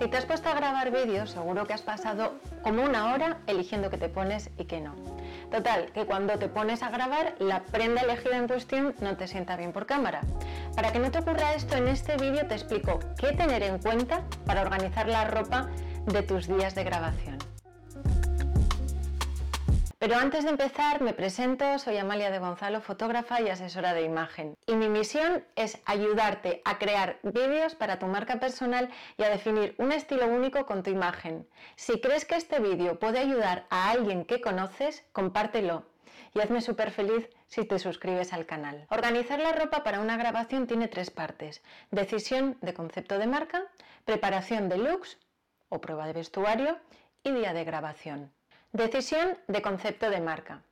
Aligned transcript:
Si 0.00 0.08
te 0.08 0.16
has 0.16 0.24
puesto 0.24 0.48
a 0.48 0.54
grabar 0.54 0.90
vídeos, 0.90 1.30
seguro 1.30 1.66
que 1.66 1.74
has 1.74 1.82
pasado 1.82 2.32
como 2.62 2.82
una 2.82 3.12
hora 3.12 3.36
eligiendo 3.46 3.90
qué 3.90 3.98
te 3.98 4.08
pones 4.08 4.48
y 4.56 4.64
qué 4.64 4.80
no. 4.80 4.94
Total, 5.50 5.92
que 5.92 6.06
cuando 6.06 6.38
te 6.38 6.48
pones 6.48 6.82
a 6.82 6.88
grabar, 6.88 7.34
la 7.38 7.60
prenda 7.64 8.00
elegida 8.00 8.38
en 8.38 8.48
cuestión 8.48 8.94
no 9.02 9.18
te 9.18 9.28
sienta 9.28 9.56
bien 9.56 9.72
por 9.72 9.84
cámara. 9.84 10.22
Para 10.74 10.90
que 10.90 11.00
no 11.00 11.10
te 11.10 11.18
ocurra 11.18 11.52
esto, 11.52 11.76
en 11.76 11.86
este 11.86 12.16
vídeo 12.16 12.46
te 12.46 12.54
explico 12.54 12.98
qué 13.18 13.32
tener 13.32 13.62
en 13.62 13.76
cuenta 13.78 14.22
para 14.46 14.62
organizar 14.62 15.06
la 15.06 15.24
ropa 15.24 15.68
de 16.06 16.22
tus 16.22 16.48
días 16.48 16.74
de 16.74 16.84
grabación. 16.84 17.49
Pero 20.00 20.16
antes 20.16 20.44
de 20.44 20.50
empezar, 20.50 21.02
me 21.02 21.12
presento, 21.12 21.78
soy 21.78 21.98
Amalia 21.98 22.30
de 22.30 22.38
Gonzalo, 22.38 22.80
fotógrafa 22.80 23.42
y 23.42 23.50
asesora 23.50 23.92
de 23.92 24.00
imagen. 24.00 24.56
Y 24.66 24.74
mi 24.74 24.88
misión 24.88 25.44
es 25.56 25.78
ayudarte 25.84 26.62
a 26.64 26.78
crear 26.78 27.18
vídeos 27.22 27.74
para 27.74 27.98
tu 27.98 28.06
marca 28.06 28.40
personal 28.40 28.88
y 29.18 29.24
a 29.24 29.28
definir 29.28 29.74
un 29.76 29.92
estilo 29.92 30.26
único 30.26 30.64
con 30.64 30.82
tu 30.82 30.88
imagen. 30.88 31.46
Si 31.76 32.00
crees 32.00 32.24
que 32.24 32.36
este 32.36 32.60
vídeo 32.60 32.98
puede 32.98 33.18
ayudar 33.18 33.66
a 33.68 33.90
alguien 33.90 34.24
que 34.24 34.40
conoces, 34.40 35.04
compártelo 35.12 35.84
y 36.32 36.40
hazme 36.40 36.62
súper 36.62 36.92
feliz 36.92 37.28
si 37.46 37.66
te 37.66 37.78
suscribes 37.78 38.32
al 38.32 38.46
canal. 38.46 38.86
Organizar 38.88 39.38
la 39.38 39.52
ropa 39.52 39.84
para 39.84 40.00
una 40.00 40.16
grabación 40.16 40.66
tiene 40.66 40.88
tres 40.88 41.10
partes. 41.10 41.62
Decisión 41.90 42.56
de 42.62 42.72
concepto 42.72 43.18
de 43.18 43.26
marca, 43.26 43.64
preparación 44.06 44.70
de 44.70 44.78
looks 44.78 45.18
o 45.68 45.82
prueba 45.82 46.06
de 46.06 46.14
vestuario 46.14 46.78
y 47.22 47.32
día 47.32 47.52
de 47.52 47.64
grabación. 47.64 48.32
Decisión 48.72 49.36
de 49.48 49.62
concepto 49.62 50.10
de 50.10 50.20
marca. 50.20 50.62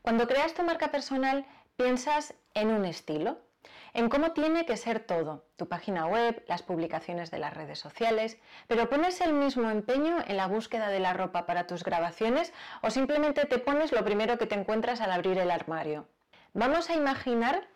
Cuando 0.00 0.26
creas 0.26 0.54
tu 0.54 0.62
marca 0.62 0.90
personal, 0.90 1.44
piensas 1.76 2.32
en 2.54 2.68
un 2.68 2.86
estilo, 2.86 3.38
en 3.92 4.08
cómo 4.08 4.32
tiene 4.32 4.64
que 4.64 4.78
ser 4.78 5.00
todo, 5.00 5.44
tu 5.56 5.68
página 5.68 6.06
web, 6.06 6.42
las 6.48 6.62
publicaciones 6.62 7.30
de 7.30 7.38
las 7.38 7.52
redes 7.52 7.78
sociales, 7.78 8.38
pero 8.66 8.88
pones 8.88 9.20
el 9.20 9.34
mismo 9.34 9.70
empeño 9.70 10.24
en 10.26 10.38
la 10.38 10.46
búsqueda 10.46 10.88
de 10.88 11.00
la 11.00 11.12
ropa 11.12 11.44
para 11.44 11.66
tus 11.66 11.84
grabaciones 11.84 12.54
o 12.82 12.88
simplemente 12.88 13.44
te 13.44 13.58
pones 13.58 13.92
lo 13.92 14.02
primero 14.04 14.38
que 14.38 14.46
te 14.46 14.54
encuentras 14.54 15.02
al 15.02 15.12
abrir 15.12 15.36
el 15.36 15.50
armario. 15.50 16.08
Vamos 16.54 16.88
a 16.88 16.94
imaginar 16.94 17.68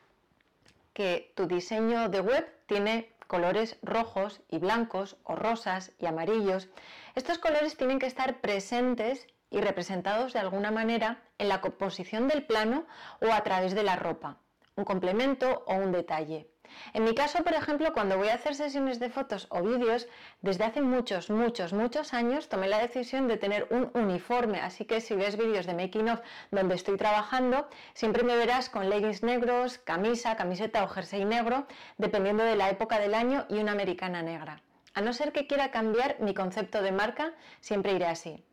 que 0.95 1.31
tu 1.37 1.47
diseño 1.47 2.09
de 2.09 2.21
web 2.21 2.51
tiene 2.67 3.13
colores 3.27 3.77
rojos 3.83 4.41
y 4.49 4.59
blancos 4.59 5.19
o 5.25 5.37
rosas 5.37 5.93
y 5.99 6.07
amarillos. 6.07 6.69
Estos 7.15 7.39
colores 7.39 7.77
tienen 7.77 7.99
que 7.99 8.07
estar 8.07 8.41
presentes 8.41 9.27
y 9.51 9.61
representados 9.61 10.33
de 10.33 10.41
alguna 10.41 10.71
manera 10.71 11.23
en 11.39 11.49
la 11.49 11.61
composición 11.61 12.29
del 12.29 12.45
plano 12.45 12.87
o 13.21 13.33
a 13.33 13.43
través 13.43 13.75
de 13.75 13.83
la 13.83 13.97
ropa, 13.97 14.39
un 14.77 14.85
complemento 14.85 15.65
o 15.67 15.75
un 15.75 15.93
detalle. 15.93 16.49
En 16.93 17.05
mi 17.05 17.15
caso, 17.15 17.43
por 17.43 17.55
ejemplo, 17.55 17.93
cuando 17.93 18.19
voy 18.19 18.29
a 18.29 18.35
hacer 18.35 18.55
sesiones 18.55 19.01
de 19.01 19.11
fotos 19.11 19.47
o 19.51 19.63
vídeos, 19.63 20.07
desde 20.43 20.65
hace 20.65 20.83
muchos, 20.83 21.31
muchos, 21.31 21.73
muchos 21.73 22.15
años 22.15 22.49
tomé 22.49 22.69
la 22.69 22.79
decisión 22.79 23.27
de 23.27 23.37
tener 23.37 23.67
un 23.71 23.91
uniforme, 23.95 24.61
así 24.61 24.85
que 24.85 25.01
si 25.01 25.15
ves 25.15 25.37
vídeos 25.37 25.67
de 25.67 25.75
making 25.75 26.11
of 26.11 26.21
donde 26.51 26.75
estoy 26.75 26.97
trabajando, 26.97 27.69
siempre 27.95 28.23
me 28.23 28.37
verás 28.37 28.69
con 28.69 28.91
leggings 28.91 29.23
negros, 29.23 29.79
camisa, 29.79 30.37
camiseta 30.37 30.85
o 30.85 30.89
jersey 30.89 31.25
negro, 31.25 31.67
dependiendo 31.97 32.45
de 32.45 32.57
la 32.57 32.71
época 32.71 32.99
del 32.99 33.15
año 33.15 33.47
y 33.49 33.59
una 33.59 33.73
americana 33.73 34.23
negra. 34.23 34.63
A 34.95 35.01
no 35.01 35.13
ser 35.13 35.33
que 35.33 35.47
quiera 35.47 35.71
cambiar 35.71 36.17
mi 36.21 36.35
concepto 36.35 36.83
de 36.83 36.93
marca, 36.93 37.33
siempre 37.61 37.93
iré 37.93 38.07
así. 38.07 38.45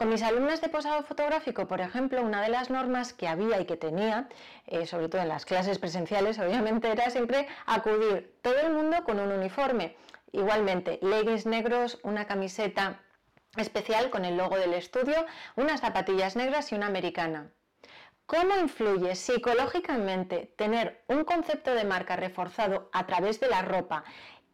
Con 0.00 0.08
mis 0.08 0.22
alumnas 0.22 0.62
de 0.62 0.70
posado 0.70 1.02
fotográfico, 1.02 1.68
por 1.68 1.82
ejemplo, 1.82 2.22
una 2.22 2.40
de 2.40 2.48
las 2.48 2.70
normas 2.70 3.12
que 3.12 3.28
había 3.28 3.60
y 3.60 3.66
que 3.66 3.76
tenía, 3.76 4.30
eh, 4.66 4.86
sobre 4.86 5.10
todo 5.10 5.20
en 5.20 5.28
las 5.28 5.44
clases 5.44 5.78
presenciales, 5.78 6.38
obviamente, 6.38 6.90
era 6.90 7.10
siempre 7.10 7.46
acudir 7.66 8.34
todo 8.40 8.58
el 8.60 8.72
mundo 8.72 9.04
con 9.04 9.20
un 9.20 9.30
uniforme. 9.30 9.98
Igualmente, 10.32 11.00
leggings 11.02 11.44
negros, 11.44 11.98
una 12.02 12.26
camiseta 12.26 13.02
especial 13.58 14.08
con 14.08 14.24
el 14.24 14.38
logo 14.38 14.56
del 14.56 14.72
estudio, 14.72 15.26
unas 15.56 15.82
zapatillas 15.82 16.34
negras 16.34 16.72
y 16.72 16.76
una 16.76 16.86
americana. 16.86 17.52
¿Cómo 18.24 18.56
influye 18.56 19.14
psicológicamente 19.14 20.54
tener 20.56 21.04
un 21.08 21.24
concepto 21.24 21.74
de 21.74 21.84
marca 21.84 22.16
reforzado 22.16 22.88
a 22.94 23.04
través 23.04 23.38
de 23.38 23.48
la 23.48 23.60
ropa 23.60 24.04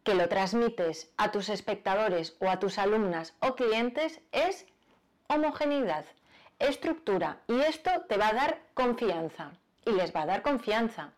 que 0.03 0.13
lo 0.13 0.27
transmites 0.27 1.13
a 1.15 1.31
tus 1.31 1.47
espectadores 1.47 2.35
o 2.41 2.49
a 2.49 2.59
tus 2.59 2.77
alumnas 2.77 3.37
o 3.39 3.55
clientes? 3.55 4.19
Es 4.33 4.65
homogeneidad, 5.27 6.05
estructura 6.59 7.37
y 7.47 7.59
esto 7.61 7.91
te 8.07 8.17
va 8.17 8.29
a 8.29 8.33
dar 8.33 8.59
confianza 8.73 9.51
y 9.85 9.91
les 9.91 10.15
va 10.15 10.23
a 10.23 10.25
dar 10.25 10.41
confianza. 10.41 11.11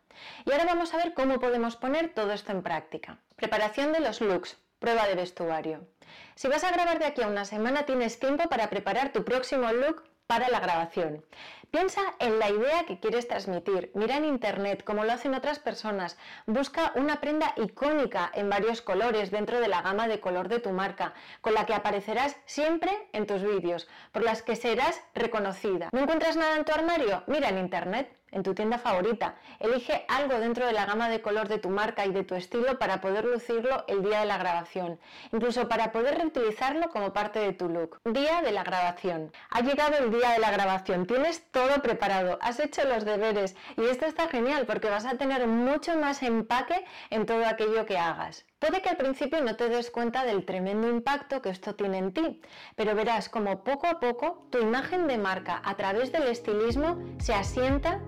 Y 0.46 0.52
ahora 0.52 0.66
vamos 0.66 0.94
a 0.94 0.98
ver 0.98 1.14
cómo 1.14 1.40
podemos 1.40 1.76
poner 1.76 2.14
todo 2.14 2.32
esto 2.32 2.52
en 2.52 2.64
práctica. 2.64 3.18
Preparación 3.36 3.94
de 3.94 4.02
los 4.02 4.22
looks, 4.22 4.58
prueba 4.80 5.08
de 5.08 5.16
vestuario. 5.16 5.88
Si 6.36 6.48
vas 6.48 6.64
a 6.64 6.72
grabar 6.72 7.00
de 7.00 7.06
aquí 7.06 7.22
a 7.22 7.28
una 7.28 7.46
semana 7.46 7.84
tienes 7.84 8.20
tiempo 8.20 8.50
para 8.50 8.70
preparar 8.70 9.12
tu 9.12 9.24
próximo 9.24 9.72
look 9.72 10.04
para 10.30 10.48
la 10.50 10.60
grabación. 10.60 11.26
Piensa 11.72 12.02
en 12.20 12.38
la 12.38 12.52
idea 12.52 12.86
que 12.86 13.00
quieres 13.00 13.28
transmitir, 13.28 13.92
mira 13.96 14.16
en 14.18 14.26
internet 14.26 14.84
como 14.84 15.04
lo 15.04 15.12
hacen 15.12 15.34
otras 15.34 15.58
personas, 15.58 16.20
busca 16.46 16.92
una 16.96 17.20
prenda 17.20 17.56
icónica 17.58 18.32
en 18.36 18.48
varios 18.48 18.84
colores 18.84 19.32
dentro 19.32 19.60
de 19.60 19.68
la 19.68 19.82
gama 19.82 20.08
de 20.08 20.20
color 20.20 20.48
de 20.48 20.60
tu 20.60 20.70
marca, 20.70 21.16
con 21.42 21.56
la 21.56 21.66
que 21.66 21.74
aparecerás 21.74 22.36
siempre 22.46 22.92
en 23.12 23.26
tus 23.26 23.42
vídeos, 23.44 23.88
por 24.12 24.22
las 24.22 24.44
que 24.44 24.56
serás 24.56 25.02
reconocida. 25.16 25.90
¿No 25.92 26.02
encuentras 26.02 26.38
nada 26.38 26.58
en 26.58 26.66
tu 26.66 26.74
armario? 26.74 27.24
Mira 27.26 27.50
en 27.50 27.58
internet 27.58 28.16
en 28.32 28.44
tu 28.44 28.54
tienda 28.54 28.78
favorita. 28.78 29.36
Elige 29.60 30.06
algo 30.08 30.40
dentro 30.40 30.66
de 30.66 30.74
la 30.74 30.86
gama 30.86 31.10
de 31.10 31.22
color 31.22 31.48
de 31.48 31.60
tu 31.60 31.70
marca 31.70 32.06
y 32.06 32.12
de 32.12 32.24
tu 32.24 32.36
estilo 32.36 32.78
para 32.80 33.02
poder 33.02 33.26
lucirlo 33.26 33.84
el 33.88 34.04
día 34.04 34.20
de 34.22 34.26
la 34.26 34.38
grabación, 34.38 35.00
incluso 35.32 35.68
para 35.68 35.92
poder 35.92 36.18
reutilizarlo 36.18 36.90
como 36.90 37.14
parte 37.14 37.40
de 37.40 37.54
tu 37.54 37.70
look. 37.70 38.00
Día 38.06 38.42
de 38.42 38.52
la 38.52 38.64
grabación. 38.64 39.32
Ha 39.50 39.62
llegado 39.62 39.98
el 39.98 40.12
día 40.12 40.32
de 40.32 40.40
la 40.40 40.52
grabación, 40.52 41.06
tienes 41.06 41.44
todo 41.52 41.82
preparado, 41.82 42.38
has 42.42 42.60
hecho 42.60 42.84
los 42.86 43.06
deberes 43.06 43.56
y 43.78 43.86
esto 43.86 44.06
está 44.06 44.28
genial 44.28 44.66
porque 44.66 44.90
vas 44.90 45.06
a 45.06 45.18
tener 45.18 45.48
mucho 45.48 45.98
más 45.98 46.24
empaque 46.24 46.86
en 47.10 47.26
todo 47.26 47.46
aquello 47.46 47.86
que 47.86 47.98
hagas. 47.98 48.46
Puede 48.60 48.82
que 48.82 48.90
al 48.90 48.98
principio 48.98 49.42
no 49.42 49.56
te 49.56 49.70
des 49.70 49.90
cuenta 49.90 50.26
del 50.26 50.46
tremendo 50.46 50.90
impacto 50.90 51.42
que 51.42 51.50
esto 51.50 51.76
tiene 51.76 51.98
en 51.98 52.14
ti, 52.14 52.42
pero 52.76 52.94
verás 52.94 53.30
como 53.30 53.64
poco 53.64 53.88
a 53.88 54.02
poco 54.02 54.48
tu 54.50 54.60
imagen 54.60 55.08
de 55.08 55.18
marca 55.18 55.62
a 55.64 55.76
través 55.78 56.12
del 56.12 56.24
estilismo 56.24 56.98
se 57.20 57.34
asienta 57.34 58.02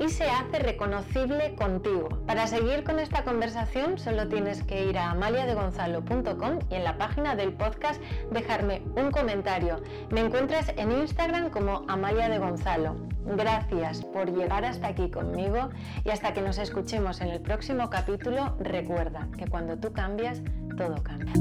y 0.00 0.08
se 0.08 0.24
hace 0.24 0.58
reconocible 0.58 1.54
contigo. 1.54 2.08
Para 2.26 2.46
seguir 2.46 2.82
con 2.82 2.98
esta 2.98 3.22
conversación 3.22 3.98
solo 3.98 4.28
tienes 4.28 4.62
que 4.64 4.86
ir 4.86 4.98
a 4.98 5.10
amaliadegonzalo.com 5.10 6.58
y 6.70 6.74
en 6.74 6.84
la 6.84 6.96
página 6.96 7.36
del 7.36 7.52
podcast 7.52 8.00
dejarme 8.30 8.82
un 8.96 9.10
comentario. 9.10 9.82
Me 10.10 10.20
encuentras 10.20 10.72
en 10.76 10.90
Instagram 10.92 11.50
como 11.50 11.84
Amalia 11.88 12.28
de 12.28 12.38
Gonzalo. 12.38 12.96
Gracias 13.24 14.02
por 14.02 14.32
llegar 14.32 14.64
hasta 14.64 14.88
aquí 14.88 15.10
conmigo 15.10 15.68
y 16.04 16.10
hasta 16.10 16.32
que 16.32 16.40
nos 16.40 16.58
escuchemos 16.58 17.20
en 17.20 17.28
el 17.28 17.40
próximo 17.40 17.90
capítulo, 17.90 18.56
recuerda 18.58 19.28
que 19.36 19.46
cuando 19.46 19.76
tú 19.76 19.92
cambias, 19.92 20.42
todo 20.76 20.96
cambia. 21.02 21.32